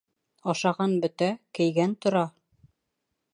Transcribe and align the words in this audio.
Ашаған 0.53 0.95
бөтә, 1.03 1.27
кейгән 1.59 1.93
тора. 2.07 2.25